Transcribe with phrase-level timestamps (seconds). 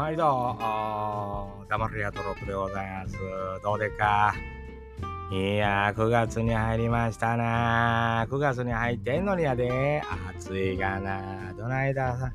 [0.00, 0.56] 毎度、
[1.68, 3.18] ダマリアトロップでございます。
[3.62, 4.32] どうでか？
[5.30, 10.02] いやー、9月に入りましたな9月に入ってんのにやで。
[10.38, 12.16] 暑いがなどないだ？
[12.16, 12.32] さ。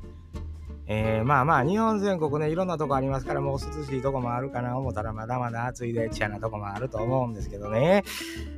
[0.86, 8.04] えー、まあまあ、日本全国ね、いろんなとこありますから、もう涼しいとこもあるかな思ったら、まだまだ暑いで、ちやなとこもあると思うんですけどね。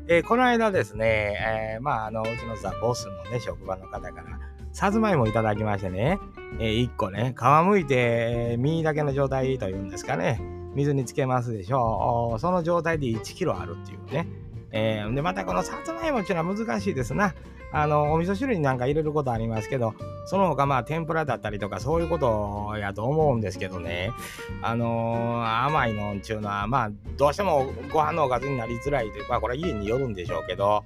[0.07, 4.39] えー、この間ですね、えー、まあ、あの、うちのさ、ボスのね、職場の方から、
[4.79, 6.21] さつまいもいただきましてね、
[6.61, 10.41] えー、1個ね、皮むいて、実だけの状態というんですかね、
[10.73, 12.39] 水につけますでしょう。
[12.39, 14.29] その状態で1キロあるっていうね。
[14.71, 17.35] えー、で、またこのさつまいもっていうのは難しいですな。
[17.73, 19.95] あの、お味噌汁になんか入れることありますけど、
[20.27, 24.13] その他まあ天ぷらだったりとかそういうことやと思うんですけどね、
[24.63, 30.85] あのー、甘いのっていうのはまあどうしてもご飯のおかずになりづらいというか、これは家によるんでしょうけど、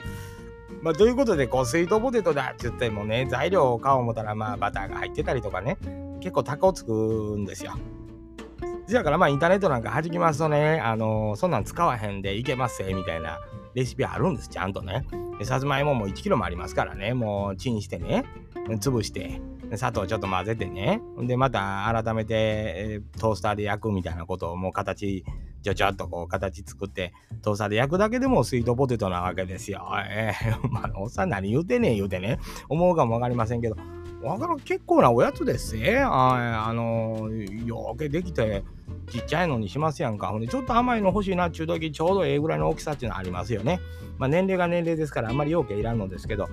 [0.82, 5.78] まあ、ということで、こう、スイートポテトだって言ってもね、材料を買おう思ったら、まあ、バターが入ってたりとかね、
[6.20, 7.74] 結構高をつくんですよ。
[8.90, 13.38] だから、まあ、インターネットなんか弾きますとね、あのー、そんなん使わへんでいけますみたいな
[13.74, 15.06] レシピあるんです、ちゃんとね。
[15.44, 18.24] さつまいもも1キロもありますからね、もうチンしてね、
[18.80, 19.40] 潰して、
[19.74, 25.24] 砂糖ちょっと混ぜてね、で、また改めて、え、トースターで焼くみたいなことをもう形
[25.62, 29.86] ちょちょっとこう形作ってトースターで焼くだけでもスイートポテトなわけですよ。
[30.08, 33.76] えー、 まあ、おっさん何言うてねえ言うてね、思うかもわかりませんけど、
[34.22, 37.28] わからん結構なおやつですえああの
[37.64, 38.62] よけできて
[39.10, 40.28] ちっちゃいのにしますやんか。
[40.28, 43.80] ほんで、ちょっと甘いの欲しいなっちゅう時ちょうどええぐらいの大きさっていうのはありますよね。
[44.18, 46.48] まあ年齢が年齢ですからあんまりようけいらんのですけど、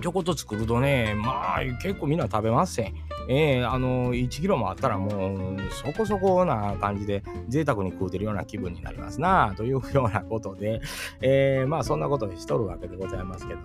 [0.00, 2.94] ちょこっと作るとね、まあ結構みんな食べますせん。
[3.28, 10.80] えー、あの1キロもあったらもうそこそこな感じで贅沢に食うてるような気分になりますなというようなことで、
[11.20, 13.60] えー、まあそんなことしとるわけでございますけど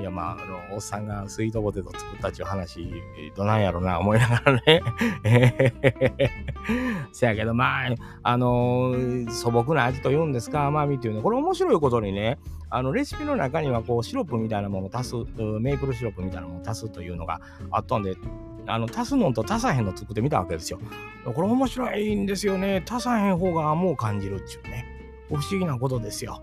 [0.00, 2.92] いやまああのおっさんがスイートポテト作ったっちゅう話
[3.36, 4.82] どないやろな思いながらね。
[7.12, 8.94] せやけどまああの、
[9.30, 12.38] 素朴な味というんですか甘みっていうのこれ面白いことにね
[12.70, 18.16] あのレシピの中にはこうシロップみたいなものを足すメープルシロップみたいなものを足すというのがあったんで
[18.66, 20.78] あの足すのと足さへんの作ってみたわけですよ。
[21.24, 22.84] これ面白いんですよね。
[22.88, 24.86] 足さへん方がもう感じるっちゅうね。
[25.28, 26.42] 不思議なことですよ。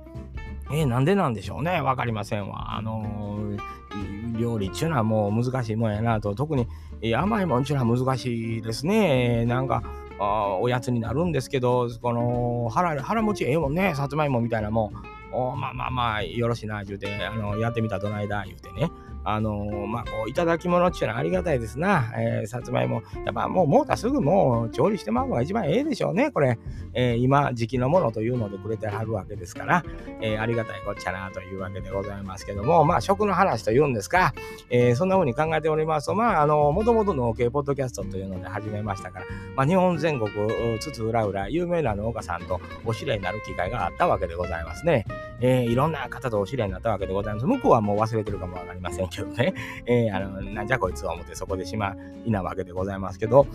[0.72, 1.82] えー、なんでなんでしょうね。
[1.82, 2.76] わかりませんわ。
[2.76, 6.34] あのー、料理っちゅうのはもう難しいもんやなと。
[6.34, 6.68] 特に、
[7.02, 9.46] え、甘いもんっちゅうのは難しいですね。
[9.46, 9.84] なんか、
[10.20, 13.94] あおやつになるんですけど、この腹腹持ちええもんね。
[13.96, 14.92] さつまいもみたいなもん。
[15.34, 18.92] おまあまあまあ、よろしいな、言うて、あの、やってみたどないだ、言うてね。
[19.24, 22.12] あのー、まあ、こう、いただき物っていうのはありがたいですな。
[22.18, 23.04] えー、さつまいも。
[23.26, 26.58] やっぱもう、もうたすぐもう調理してまうのが一番ええでしょうね、これ。
[26.94, 29.84] えー、今、時期のものというのでくれてはるわけですから、
[30.22, 34.34] えありがたいこっちゃなというわけでございますけども、まあ、食の話というんですか、
[34.70, 40.30] えそんな風に考えておりますと、まあ、あの、もともと農系ポッドキャストというので始めましたから、まあ、日本全国、
[40.80, 45.06] つつ裏裏、有名な農家さんとお知り合いになる機会があったわけでございますね。
[45.42, 47.46] えいろんな方とお知り合いになったわけでございます。
[47.46, 49.54] 向こうはもう忘れてるかもわかりませんけどね。
[49.86, 53.48] えー、あの、なんじゃこいつは思ってそこでしまいなわけでございますけど、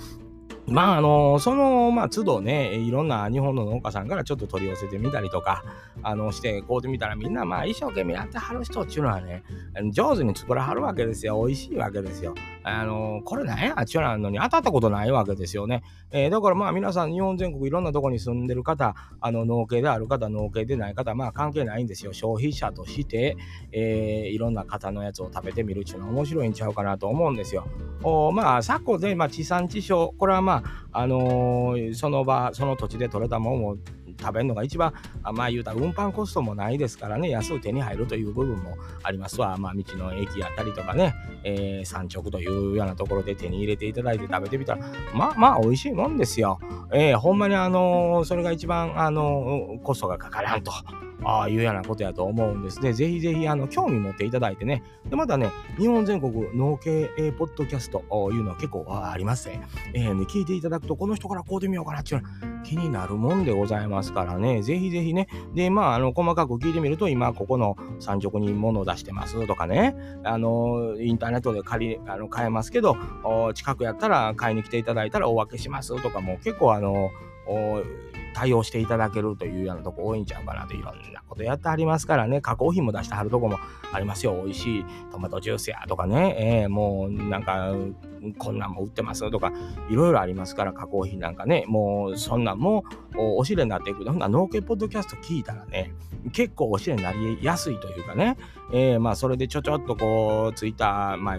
[0.69, 5.63] まあ、あの、その、まあ、都度ね、いろんな日本の農家さんからちょっと取り寄せてみたりとか、
[6.03, 9.45] あの、してこうてみたらみんな、まあ、一生懸命やってはる人っていうのはね、
[9.93, 11.41] 上手に作らはるわけですよ。
[11.45, 12.35] 美味しいわけですよ。
[12.65, 15.85] あの、これなんやっちゅうなのに当たったことないわけですよね。
[16.11, 22.13] えー、だからまあ、皆さん日本全国いろんなとこに住んでる方、あの、農系である方、農系でない方、まあ、関係ないんですよ。
[22.13, 23.37] 消費者として、
[23.71, 27.69] えー、いろんな方のやつを食べてみるっていうのは面白いんちゃうかなと思うんですよ。
[28.03, 30.56] おまあ、昨今で、まあ、地産地消、これはまあ、
[30.93, 33.77] あのー、その場その土地で採れたものを
[34.19, 34.95] 食べるのが一番
[35.35, 37.29] まあ言うたら運搬コストもないですからね。
[37.31, 39.57] 安く手に入るという部分もありますわ。
[39.59, 41.15] まあ道の駅やったりとかね、
[41.45, 46.59] えー、産直というようなところで手に入れていただいて食べてみたらまあまあ美味しいもんですよ、
[46.93, 50.73] えー、ほんまにあのー、それが一番あのコストがかからんと。
[51.27, 52.93] あいうようなことやと思うんですね。
[52.93, 54.83] ぜひぜひ、あの、興味持っていただいてね。
[55.09, 57.99] で、またね、日本全国農系、えー、ポッドキャスト
[58.33, 59.61] いうのは結構ありますね。
[59.93, 64.63] えー、ね、聞いていただくと、この人からこうでみようかなっていうのは気になるもんでございますからね。
[64.63, 65.29] ぜひぜひね。
[65.55, 69.97] で、まあ、あの、細かく聞いてみると、今、ここの産直に物を出してますとかね。
[70.25, 72.97] あの、インターネットで借り、あの、買えますけど、
[73.55, 77.11] 近くやったら買いに来ていただいたらお分けしますとかも結構あの、
[78.37, 82.43] 対応していただけるというようなとこ多いんちゃうかなといろんなことやってはりますからね。
[82.43, 83.59] 加工品も出してはるとこも
[83.93, 84.39] ありますよ。
[84.45, 84.85] 美味しい。
[85.11, 87.73] トマトジュースやとかね、えー、もうなんか
[88.37, 89.53] こんなんも売ってますとか
[89.89, 91.65] いろいろありますから加工品なんかね。
[91.67, 92.85] もうそんなんも
[93.17, 94.05] おしれになっていく。
[94.05, 95.95] ほんな農家ポッドキャスト聞いたらね
[96.33, 98.37] 結構おしれになりやすいというかね、
[98.73, 101.39] えー、まあそれでちょちょっとこうツイッター、まあ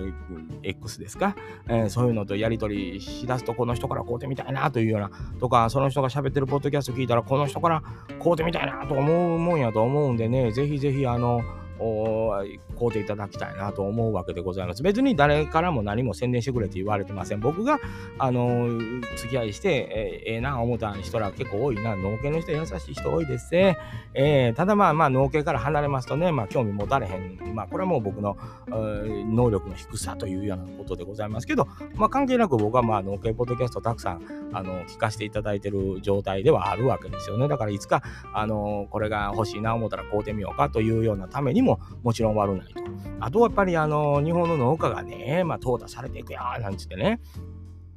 [0.64, 1.36] X ですか、
[1.68, 7.82] えー、そういうのとやり取りしだすとこの人から買うてみたいなというようなとかその人が喋ってるポッドキャスト聞いたらこの人から
[8.22, 11.42] 買うてみたいなと思うもんやと思うんでねぜひぜひあの
[11.78, 14.84] 買うていただきたいなと思うわけでございます。
[14.84, 17.40] 別に誰からも何も宣伝してくれって言われてません。
[17.40, 17.80] 僕が、
[18.20, 18.68] あの
[19.16, 21.96] 付き合いして、えー、えー、な思った人ら結構多いな。
[21.96, 23.78] 農家の人優しい人多いですね。
[24.14, 27.56] えー、ただまあまあ農家から離れますとね、まあ興味持たれへん。
[27.56, 28.38] まあこれはもう僕の
[28.68, 34.22] 能力の低さというようなことでございますけど、まあ関係なく僕はまあ農家ポッドキャストたくさん
[34.54, 37.48] あの聞かせていただいてる状態ではあるわけですよね。
[37.48, 38.02] だからいつか、
[38.34, 42.82] あのこれが欲しいな思ったら買うてみようかというようなためにもももちろん悪ないと。
[43.20, 47.20] あとはやっぱりあの日本の農家がね、まあ、淘汰されていくよなんつってね、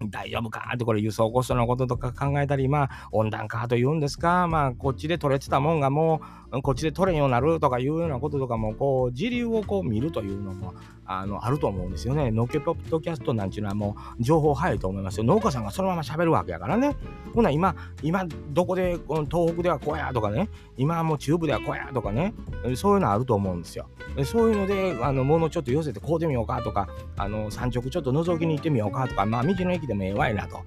[0.09, 0.71] 大丈夫か？
[0.75, 6.23] ってこれ輸送コストのこととか考えたり、まあ温暖化というんですか、まあこっちで取れてたもんがも
[6.53, 10.75] うこっちで取れんようになるとかいうようなこととかも、こう、時流をこう見るというのも、
[11.13, 12.31] あの、あると思うんですよね。
[12.31, 15.25] 農家ポッドキャストなんていうのはもう情報早いと思いますよ。
[15.25, 16.95] 農家さんがそのまま喋るわけやからね。
[17.35, 22.33] ほな今、今どこで、この東北ではこうやとかね、今もう中部ではこうやとかね、
[22.77, 23.89] そういうのあると思うんですよ。
[24.25, 30.61] そういうので、あの、物ちょっと寄せてこうてみようかとか、あの、産直ちょっと覗きに行ってみようかとか、まあ道の駅でもええわいなと。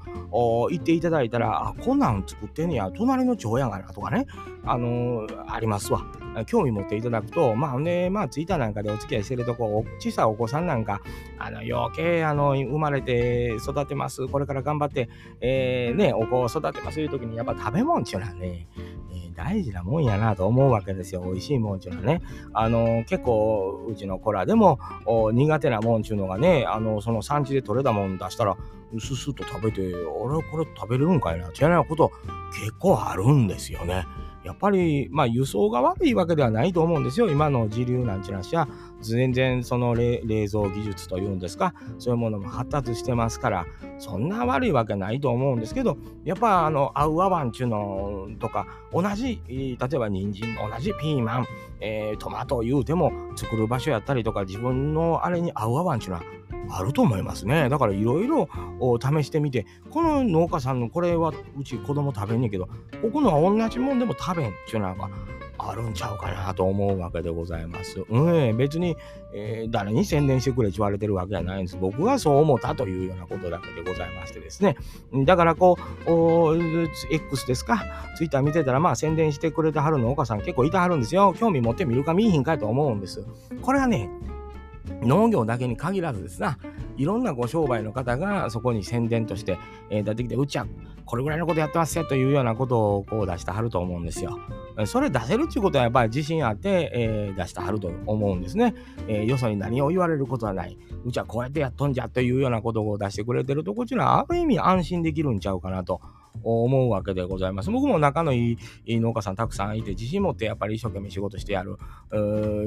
[0.69, 4.25] 言っていただいたら、あ、こんなん作ってんねや、隣の町やがなとかね、
[4.65, 6.05] あのー、ありますわ。
[6.45, 11.01] 興味持っていただくと、まあね、まあツイッターなんかでお付き合いしてるとこ、小さいお子さんなんか、
[11.37, 15.09] あの、余計、あの、生まれて育てます、これから頑張って、
[15.41, 18.67] えー、ね、お子を育てますという時に、やっぱ食べ物っていうのはね、
[19.35, 21.21] 大事なもんやなと思うわけですよ。
[21.21, 22.21] 美味しいもんっていうのはね。
[22.53, 24.79] あの、結構、うちの子らでも
[25.33, 28.55] 苦手なもんっていうのがね、あの、その産地で取れたもん出したら、
[28.93, 32.11] うすすっと食べて、俺これ食べれるんかいな、ってなこと
[32.53, 34.05] 結構あるんですよね。
[34.43, 37.29] やっぱり、まあ、輸送が悪いわけではないと思うんですよ。
[37.29, 38.67] 今の時流なんちゅうなしは、
[39.11, 43.65] 全然その冷蔵技術というんですか、そういうものも発達してますから、
[43.99, 51.45] そんな悪いわけないと思うんですけど、やっぱ、あの、合う合わんちゅうのとか、同じ、例えば人参、同じピーマン、
[51.79, 56.23] えー、トマト言うても、作る場所やったりとか、自分のあれに合う合わんちゅうのは、
[56.69, 57.67] あると思いますね。
[57.67, 58.47] だからいろいろ
[58.99, 62.67] 試してみて、この農家さんのこれはうち子供食べんねんけど、
[63.01, 65.09] ここのは同じもんでも食べんっていうのが
[65.69, 68.03] あるんちゃうかなと思うわけでございます。
[68.09, 68.95] うん、別に、
[69.33, 71.77] えー、誰に宣伝してくれって言われてるわけじゃないんです。
[71.77, 74.75] 僕がそう思ったというようなことだけでございましてですね。
[75.25, 75.77] だからこ
[76.07, 76.57] う、
[77.11, 77.83] X ですか、
[78.17, 81.33] Twitter 見てたらまあ宣伝してくれてはる農家さん結構いてはるんですよ。
[81.37, 83.25] 興味持ってみるか見いひんかと思うんです。
[83.61, 84.09] これはね、
[85.03, 86.57] 農業だけに限らずですな、
[86.97, 89.57] いろんなご商売の方がそこに宣伝として、
[89.89, 90.67] えー、出てきて、うちは
[91.05, 94.39] これぐらいのことやってますよというようなことをこう出してはると思うんですよ。
[94.85, 98.73] それ出せるっていうことはやっぱり自信あって、えー、出してはると思うんですね、
[99.07, 100.77] えー、よそに何を言われることはない。
[101.05, 106.01] うちはこうやってやっとんじゃというようなことを出してくれてるとこちらある意味安心できるんちゃうかなと。
[106.43, 107.71] 思うわけでございます。
[107.71, 111.77] 僕も仲のいい農家さんたくさんいて、自信持ってやっぱり一生懸命仕事してやる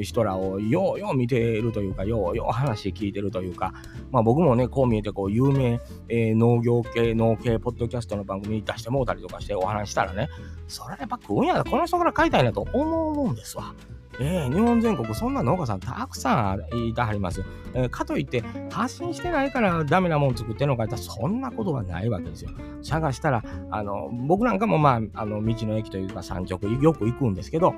[0.02, 3.72] 人らをようよう見ているというか、ようよう話聞いてるというか、
[4.10, 10.28] まあ僕もね、こう見えてこう有名、えー、農業系、農系ポッドキャストの番組に出してもうたりとかしてお話したらね、
[10.68, 13.74] それやっぱ食うんやらこの人から買いたいなと思うんですわ。
[14.20, 17.44] えー、日本全国そんな農家さんたくさんいたはります。
[17.74, 22.50] えー、かといって発信してないからダメなもん作ってんのかったらそんなことはないわけですよ。
[22.82, 27.74] 探したら、あの、僕なんかもまあ、あの、道の駅というか山直よく行くんですけど、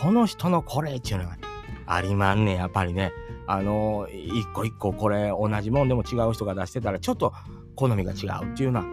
[0.00, 1.36] この人のこれっていうのが
[1.86, 3.12] ありまんねやっぱりね。
[3.46, 7.32] あの、一個一個これ同じもんでも違う人が出してたらちょっと
[7.74, 8.86] 好みが違うっていうのは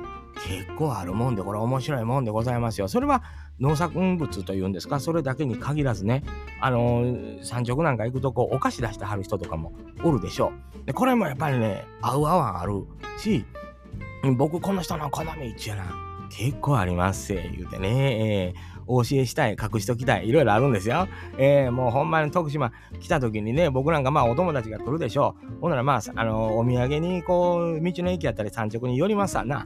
[0.47, 2.87] 結構あるもんで、これ面白いもんでございますよ。
[2.87, 3.23] それは
[3.59, 6.23] 農作物というんですか、それだけに限らずね、
[6.61, 9.73] あのー、産直なんか行くとこう、お菓子出してはる人とかも
[10.03, 10.51] おるでしょ
[10.83, 10.85] う。
[10.85, 12.85] で、これもやっぱりね、合う合わんある
[13.17, 13.45] し、
[14.37, 15.85] 僕この人の好みっちゅうな、
[16.29, 21.07] 結構ありますせ、言うてね、えー、お教えしたい、隠しときたい、いろいろあるんですよ。
[21.37, 25.61] えー、もうほんまに徳島来た時にね、僕なんかまあお友達が来るでしょう。
[25.61, 29.65] ほんならまあ、あのー、お土産にこう、道の駅やったり産直に寄りますわな。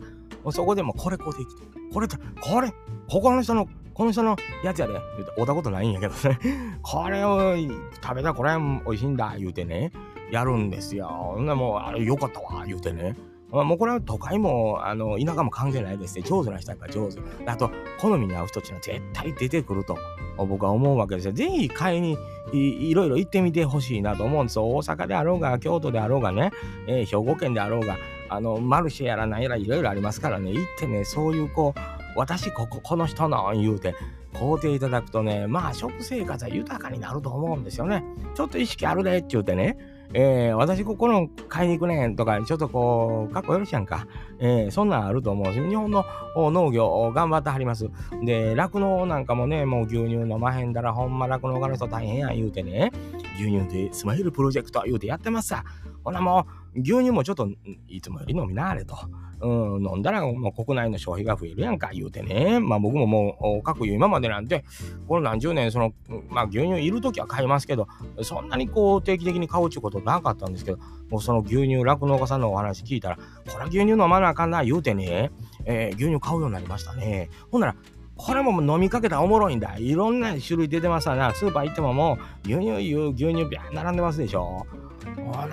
[0.50, 1.62] そこでもこれこうできて、
[1.93, 2.74] これ、これ、
[3.07, 6.39] ここの人の、この人のやつやで、言うて、会ったことないんやけどね、
[6.81, 7.55] これを
[8.01, 9.91] 食べたこれ美味しいんだ、言うてね、
[10.31, 11.07] やるんですよ。
[11.07, 13.15] ほんでもう、あれよかったわ、言うてね。
[13.51, 16.24] まあもうこれは都会も、あの、田舎も関係ないですね。
[16.24, 17.19] 上手な人やから上手。
[17.45, 17.69] あと、
[18.00, 19.98] 好みに合う人っていうのは絶対出てくると
[20.38, 21.33] 僕は思うわけですよ。
[21.33, 22.17] ぜひ買いに
[22.53, 24.65] いいろいろ行ってみてほしいなと思うんですよ。
[24.67, 26.51] 大阪であろうが、京都であろうがね、
[26.88, 27.98] えー、兵庫県であろうが、
[28.29, 33.96] あの、マルシェやら何やらいろいろありますからね、行ってね、そういうこう、私ここ、この人の言うて、
[34.34, 38.03] 買うていただくとね、まあ食生活は豊かになると思うんですよね。
[38.36, 39.77] ちょっと意識あるでって言うてね、
[40.13, 44.08] えー、私ここの買いに行くねんとか、ちょっとこう、かっこよろしやんか。
[44.39, 46.03] えー、そんなんあると思うし、日本の
[46.36, 47.89] 農業頑張ってはります。
[48.24, 52.91] で、酪農なんかもね、もう牛乳飲まへんだら、ほんま酪農家の人大変やん言うてね、
[53.36, 55.64] 牛乳でスマイルプロジェクト言うてやってますさ。
[56.04, 57.50] ほなもう、牛乳もちょっと
[57.88, 58.96] いつもより飲みなあれと。
[59.42, 62.60] うん、飲んだらもう国内の消費が増えるやんか言うてね。
[62.60, 64.64] まあ僕ももう、各言う今までなんて、
[65.08, 65.94] この何十年、その、
[66.30, 67.88] まあ牛乳いるときは買いますけど、
[68.22, 70.78] そんなにこう定期的に買うっちゅうことなかったんですけど、
[71.10, 73.24] もうその牛乳、酪農家さんのお話聞いたら、こ
[73.60, 75.32] れ牛乳飲まなあかんな言うてね、
[75.66, 77.30] えー、牛乳買うようになりましたね。
[77.52, 77.76] ほんなら、
[78.24, 79.78] これも飲みかけたらおもろいんだ。
[79.80, 81.34] いろんな種類出てますわな。
[81.34, 82.72] スーパー行ってももう牛乳、
[83.13, 84.68] 牛乳、ビャー並んでますでしょ。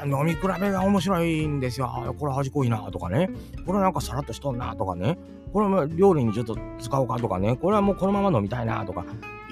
[0.04, 2.14] 飲み比べが面白いんですよ。
[2.18, 3.30] これ味濃いなとかね。
[3.64, 5.18] これなんかさらっとしとんなとかね。
[5.50, 7.56] これも料理にちょっと使おうかとかね。
[7.56, 9.06] これはもうこのまま飲みたいなとか。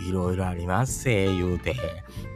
[0.07, 1.75] いろいろありますせ言うて。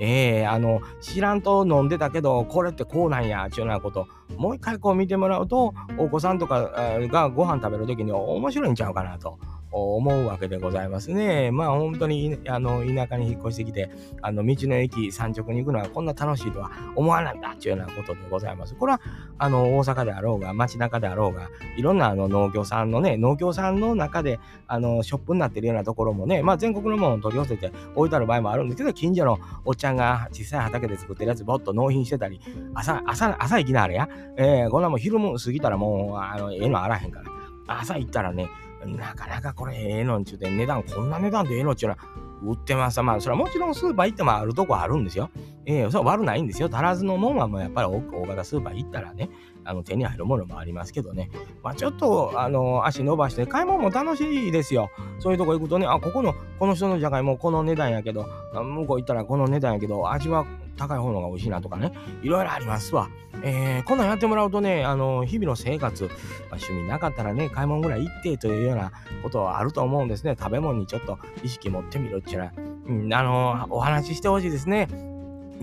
[0.01, 4.09] ええー、あの、知らんと飲んでたけど、これってこうなんや、ちゅうようなこと、
[4.39, 9.39] もう一回こう見てもらうと、お子さんとかがご飯食べるときに面白いんちゃうかなと。
[9.73, 11.51] 思うわけでございますね。
[11.51, 13.91] まあ本当にあの田舎に引っ越してきて、
[14.23, 18.75] あの道の駅山直に行くのはこんな楽しいとは思わないんだというようなことでございます。
[18.75, 19.01] これは
[19.39, 32.41] あの大阪であろうが街中であろうが、いろんなあの農業さんのね、農業さんの中であのショップになってるようなところもね、まあ全国のものを取り寄せて置いてある場合もあるんですけど、近所のおっちゃんが小さい畑で作ってるやつぼっと納品してたり、
[32.75, 34.09] 朝、朝、朝行きなあれや。
[34.37, 37.31] えー、こんなもん昼も過ぎたらもう、あの、ええのあらへんから。
[37.67, 38.49] 朝行ったらね、
[38.87, 41.99] なかなかこれええのんちゅうて、値段、こんな値段でええのんちゅうのは、
[42.43, 43.03] 売ってます。
[43.03, 45.31] まあ、それはもちろんスーパー行ってもあるとこあるんですよ。
[45.67, 46.69] ええー、そう悪ないんですよ。
[46.73, 49.29] 足らずのもんはもうやっぱり大型スーパー行ったらね、
[49.65, 51.31] あの手に入るものもありますけどね。
[51.63, 54.91] まあ、ちょっと、あの、足伸ばして、買い物も楽しいですよ。
[55.19, 63.09] そういうとこ行くとね、あ、ここの、この人のじゃがいもこの値段やけど、向こう行ったらこの値段やけど、味は高い方のが美味しいなとかね、いろいろありますわ。
[63.43, 66.15] えー、こんなんやってもらうとね、あの、日々の生活、まあ、
[66.57, 70.37] 趣味なかったらね、買い物ぐらい行ってというようなことはあると思うんですね。
[70.39, 72.53] 食べ物にちょっと意識持ってみるっていうのは、
[72.87, 74.89] うん、あの、お話ししてほしいですね。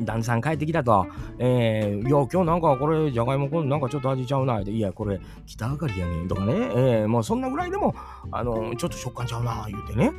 [0.05, 1.07] 旦さん帰ってきたと、
[1.39, 7.95] えー、いや、今日なんかこれ、じゃがいもこんなんかちょっと味ちゃうな、いや、これ、北あかりやねんとかね、えー、もうそんなぐらいでも、
[8.31, 10.11] あの、ちょっと食感ちゃうな、言うてね。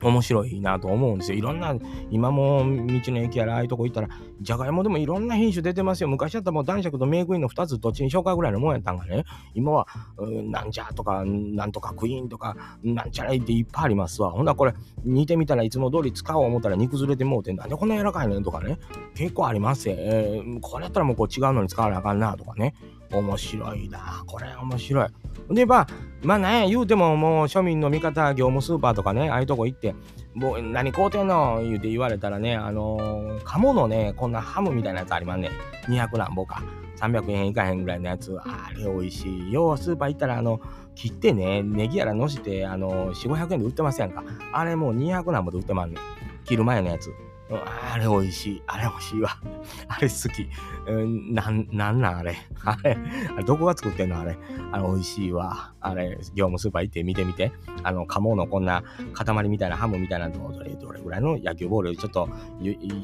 [0.00, 1.38] 面白いなと思うんですよ。
[1.38, 1.74] いろんな、
[2.10, 2.66] 今も道
[3.12, 4.08] の駅やらああいうとこ行ったら、
[4.40, 6.08] じゃがいもでもいろんな品種出てますよ。
[6.08, 9.24] 昔だったらもう男爵とメイクインの2つどっちにしようかぐらいのもんやったんがね、
[9.54, 9.86] 今は、
[10.18, 14.30] なんじゃとか、なんとかクイーンとか、なんちゃらいっていっぱいありますわ。
[14.30, 14.74] ほんならこれ、
[15.04, 18.78] 煮てみたらいつも通り使おう思ったら煮崩れてもうて、なんでこんな柔らかいねんとかね、
[19.14, 19.96] 結構ありますよ。
[19.98, 22.74] えー、これやったらもうこう違うのに使わなあかんなとかね。
[23.12, 24.22] 面白いな。
[24.26, 25.54] これ面白い。
[25.54, 25.86] で、まあ、
[26.22, 29.94] まあね、言うてももう庶民の味方、業務スーパーとかね、ああいうとこ行って、
[30.34, 35.50] もう何買うてんの言うて言われたらね、あのー、鴨のね、こんなハムみたいなやつありますね。
[35.88, 36.62] 200何ぼか。
[36.98, 38.36] 300円いかへんぐらいのやつ。
[38.40, 39.52] あれ美味しい。
[39.52, 40.60] ようスーパー行ったら、あの、
[40.94, 44.24] 切ってね、ネギやらのして、あのー、4、500円で売ってますやんか。
[44.52, 45.96] あれもう200何ぼで売ってますね。
[46.44, 47.12] 切る前のやつ。
[47.50, 48.62] あれ美味しい。
[48.66, 49.30] あれ美味しいわ。
[49.88, 50.48] あれ好き。
[50.86, 52.36] うん、なん、なんなんあれ。
[52.64, 52.98] あれ、
[53.34, 54.36] あれどこが作ってんのあれ。
[54.70, 55.72] あれ美味しいわ。
[55.80, 57.52] あれ、業務スーパー行って見てみて。
[57.82, 58.82] あの、鴨のこんな
[59.14, 62.28] 塊みたいなハムみたいなのどれ、どれぐらいの野球ボールちょっと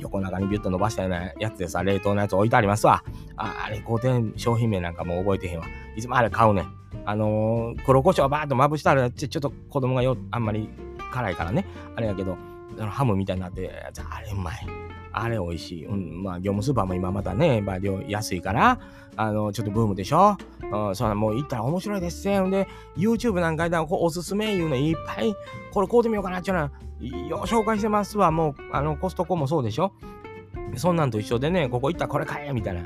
[0.01, 3.03] 横長にビュッと伸ばしたようなやつでさ、冷凍のやつ置いてありますわ。
[3.37, 5.67] ああれ、工程商品名なんかもう覚えてへんわ。
[5.97, 6.65] いつもあれ買うね。
[7.07, 10.69] あのー、黒胡椒バーっとまぶしたらち、ちょっと子供がよ、あんまり
[11.13, 11.67] 辛いからね。
[11.97, 12.37] あれやけど、
[12.79, 13.71] ハムみたいになって、
[14.11, 14.67] あれうまい。
[15.13, 15.87] あれ美味しい。
[15.87, 18.81] うん、まあ、業務スーパーも今またね、まあ、量安いから、
[19.17, 20.37] あの、ちょっとブームでしょ？
[20.73, 22.51] うん、そんなもう行ったら面白いですよ。
[22.51, 22.67] で、
[22.97, 25.33] YouTube なんかでおすすめいうのいっぱい、
[25.73, 26.71] これ買うてみようかなっていうのは、
[27.29, 28.33] よ紹介してますわ。
[28.33, 29.93] もう、あの、コストコもそうでしょ？
[30.77, 32.83] そんなんと一緒でね、ここ行ったらこれ買えみたいな。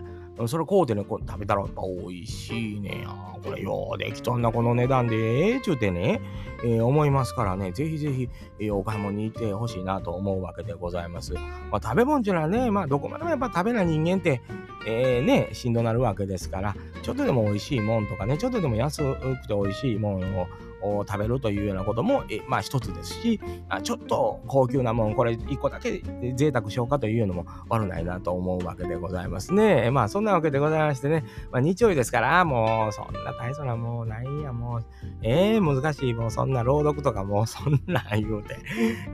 [0.46, 3.28] それこうてね、こう食べたらやっぱ美味しいねや。
[3.42, 6.20] これようできとんな、この値段でええちゅうてね、
[6.64, 8.28] えー、思いますからね、ぜひぜひ、
[8.58, 11.34] えー、お買い物に行ってほしいなと思うわけでございます。
[11.34, 14.42] まあ、食べ物っていうのはね、まあどこまでもやっぱ食べない人間って、
[14.86, 20.46] えー、ね、しんどなるわけですから、ちょっとでも美味しいもんとかね、ちょっとでも安くて美味しいもんを
[20.82, 26.02] を食べるというようなことも、えまあ一つですし、あちょっと高級なもん、これ一個だけ
[26.34, 29.90] 贅沢しようかというのも悪ないなと思うわけでございますね。
[29.90, 34.84] まあそんなわけでございましてね、まあ日曜日ですから、もうそんな大層なもうないや、もう、
[35.22, 38.56] ええー、難しい、もうそんな朗読とかもうそんなん言うて、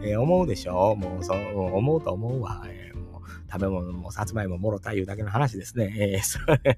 [0.02, 2.62] えー、思うでしょもうそう、思うと思うわ。
[2.66, 2.93] えー
[3.54, 5.94] 食べ物もさつまいももろたいうだけの話ですね。
[5.96, 6.76] えー、 それ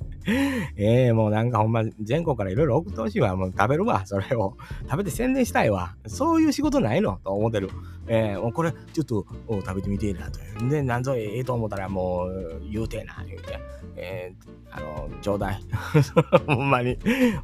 [0.77, 3.35] えー、もうなんかほんま全国からいろいろ送ってほしいわ。
[3.35, 4.59] もう食べるわ、 それを。
[4.85, 5.97] 食べて宣伝したいわ。
[6.07, 7.71] そういう仕事ないのと思ってる。
[8.09, 10.39] えー、もうこれちょっと食べてみてえなと。
[10.69, 13.59] で、なんぞええと思ったらもう言うてえな、言うて。
[13.97, 15.61] えー、あの、ちょうだい。
[16.47, 16.99] ほんまに。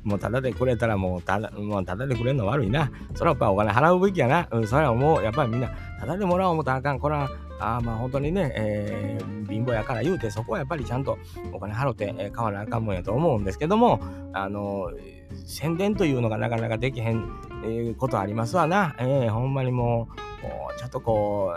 [0.04, 2.92] もうただでくれたらもうただ、もうただでくれるの悪いな。
[3.14, 4.46] それはやっぱお金払うべきやな。
[4.50, 6.98] うん、それはもうやっぱりみんな、ただでもらおう思ったらあかん。
[6.98, 7.30] これは、
[7.62, 11.18] あまあ本当にね、えー、貧乏やから言うて、そこはやっぱりちゃんと
[11.52, 14.00] お金払って、えー、買わなあかんもんやと思うんですけども、
[14.32, 14.90] あの
[15.46, 17.24] 宣伝というのがなかなかできへん、
[17.64, 18.94] えー、ことありますわな。
[18.98, 20.08] えー、ほんまにも
[20.74, 21.52] う、ちょっとこ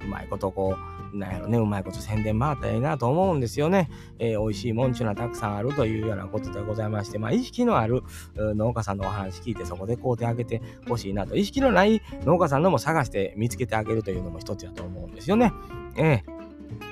[0.00, 3.90] う、うまいことこう、なんやろね、うまいこと宣伝回ったらええなと思うんですよね。
[4.18, 8.02] えー、美味しいもんちゅうのはたくさんあるというようなことでございまして、まあ、意識のある
[8.36, 15.52] 農家さんのお話聞いて、そこで買うてあげてほしいなと、意識のない農家さんのも探して見つけてあげるというのも一つやと思うんですよね。
[15.96, 16.22] え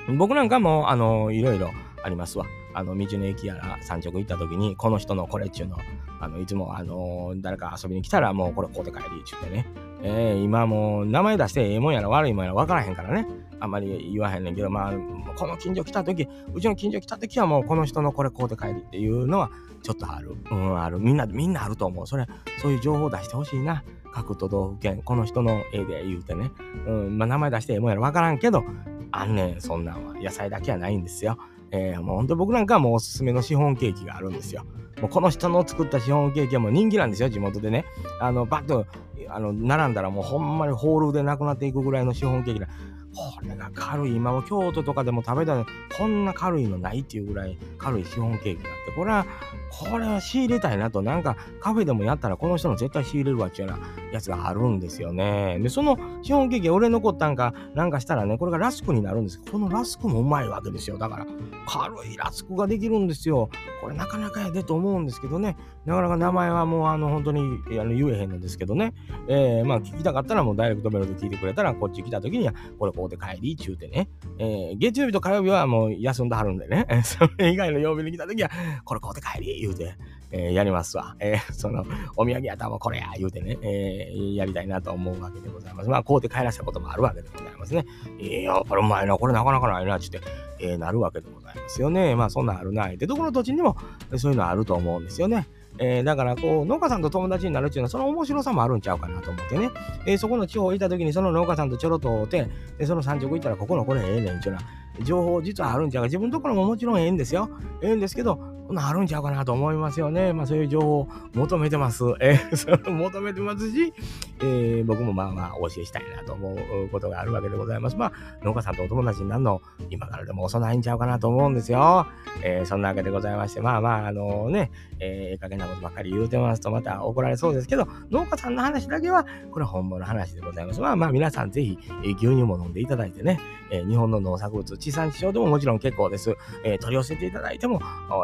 [0.07, 1.71] ー、僕なんかも、あの、いろいろ
[2.03, 2.45] ありますわ。
[2.77, 5.77] あの、道の駅やら山直行った時に、この人のこれっちゅうの、
[6.19, 9.65] あの、いつも、あの、誰か遊びに来たら、もうこれ買うて帰りっちゅってね。
[10.03, 13.27] えー、今もう名前出してええもんやら悪いもんやら分からへんからね。
[13.59, 14.93] あんまり言わへんねんけど、まあ、
[15.35, 19.49] この近所来た時、うちの近所来た時はもうこの人のこれ買うて帰りっていうのは
[19.81, 20.35] ちょっとある。
[20.51, 20.99] うん、ある。
[20.99, 22.05] みんな、みんなあると思う。
[22.05, 22.27] それ、
[22.61, 23.83] そういう情報出してほしいな。
[24.13, 26.51] 各都道府県、この人の絵で言うてね。
[26.85, 28.63] うん、まあ名前出してええもんやら分からんけど、
[29.11, 30.13] あんねん、そんなんは。
[30.13, 31.39] 野菜だけはないんですよ。
[31.71, 34.65] えー、もう本当僕なんかはもうおすすめのシフォンケーキがあるんですよ。
[35.01, 37.85] もうこの人の作ったシフォンケーキはもう人気なんですよ、地元でね。
[38.19, 38.85] あの、バッと、
[39.29, 42.67] あの、並んだらもうほんまにホールでなくなっていくぐらいのシフォンケーキだ。
[43.15, 44.15] これが軽い。
[44.15, 45.65] 今も京都とかでも食べたの
[45.97, 49.25] こんな軽いのないっていうぐらい軽いシフォンケーキがあって、これは、
[49.69, 55.59] これは仕入れたいなと、なんかカフェでもやったらこの人の絶対仕入れるわっていうようなやつがあるんですよね。
[55.59, 60.97] で、そのシフォンケーキ俺残ったんかなんかしたらね、これがラスクになるんですこのラスクもうまいわけですよ。
[60.97, 61.27] だから、
[61.67, 63.49] 軽いラスクができるんですよ。
[63.81, 65.57] これなかなかやでと思うんですけどね。
[65.85, 67.41] なかなか名前はもうあの本当に
[67.79, 68.93] あの言えへんのですけどね。
[69.27, 74.09] えー、まあ聞きたかったらもうダイレクトメールで聞いてくれたら、こっち来た時には、これこうで帰り、ちゅうてね。
[74.39, 76.87] えー、月曜日と火曜日はもう休んではるんでね。
[77.05, 78.49] それ以外の曜日に来た時は、
[78.83, 79.95] これこうで帰り、言うて。
[80.29, 81.15] えー、やりますわ。
[81.19, 81.85] えー、その、
[82.17, 85.89] お土産やったもこれや、言うてね、えー、やりたいなと思うわけでございます。
[85.89, 87.85] まあ、こうで帰らせたこともあるわけでございますね。
[88.19, 90.19] いや、これうまいな、これなかなかないな、つって、
[90.59, 92.13] えー、なるわけでございますよね。
[92.15, 93.77] まあ、そんなあるな、で、どこの土地にも
[94.17, 95.47] そういうのあると思うんですよね。
[95.79, 99.69] えー、だからこう農家さんと友達になるっていうのはその面白さもあるんちゃうかなと思ってね、
[100.05, 104.67] えー、そこの地方行った時にその農家さんとちょろっと会うてでその産直行ったらここのこれええねんっていうのは
[105.03, 106.07] 情報実はあるんちゃうか。
[106.07, 107.49] 自分のところももちろんええんですよ。
[107.81, 110.33] ええんですけどあるんちゃうかなと思いますよね。
[110.33, 112.03] まあそういう情報を求めてます。
[112.19, 113.93] えー、それ求めてますし、
[114.39, 117.95] えー、僕もまあまあお教えしたいなと思うことがあるわけでございます。
[117.95, 118.11] まあ
[118.43, 122.07] 農家さんとお友達になるの今からでも遅ないんちゃうかなと思うんですよ。
[122.43, 130.81] えー、そんなわけでございまして、まあまああのね、えー、ええ加減なことばっかり言うてますとまた怒られそうですけど、農家さんの話だけはこれは本物の話でございます。
[130.81, 133.39] まあまあ皆さんぜひ、えー、牛乳も飲んでいただいてね、
[133.71, 136.35] えー、日本の農作物、地産地消でももちろん結構です。
[136.63, 137.81] えー、取り寄せていただいても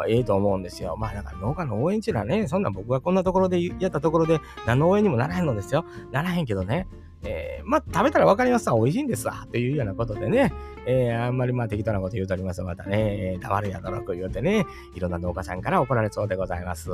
[0.08, 0.96] ええとと思うんですよ。
[0.96, 5.84] まあだか農家の応援っていうのはね、そんな僕がこんなところでやったところで何の応援にもならへんのですよ。
[6.10, 6.88] ならへんけどね。
[7.26, 8.76] えー、まあ食べたら分かりますわ。
[8.76, 9.46] 美味しいんですわ。
[9.50, 10.52] というようなことでね。
[10.86, 16.90] えー、あんまりまあ適当なこと言うとりますまたね、えー、黙るやだろく言うてね、いろんな農家さんから怒られそうでございます。